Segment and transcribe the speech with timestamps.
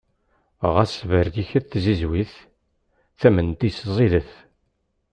[0.73, 2.33] Ɣas berriket tzizwit,
[3.19, 4.31] tament-is ẓidet.